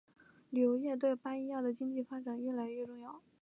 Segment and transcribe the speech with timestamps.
[0.49, 3.21] 旅游业对巴伊亚的经济发展越来越重要。